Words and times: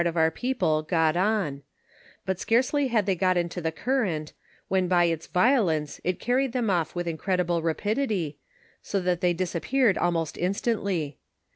of 0.07 0.17
our 0.17 0.31
people 0.31 0.81
got 0.81 1.15
on; 1.15 1.61
but 2.25 2.39
scarcely 2.39 2.87
had 2.87 3.05
they 3.05 3.13
got 3.13 3.37
into 3.37 3.61
the 3.61 3.71
on^ 3.71 4.01
rent, 4.01 4.33
when 4.67 4.87
by 4.87 5.03
its 5.03 5.27
violence 5.27 6.01
it 6.03 6.19
carried 6.19 6.53
them 6.53 6.71
off 6.71 6.95
with 6.95 7.05
incredible 7.07 7.61
rapidity, 7.61 8.39
so 8.81 8.99
that 8.99 9.21
they 9.21 9.31
disappeared 9.31 9.99
almost 9.99 10.39
instantly. 10.39 11.19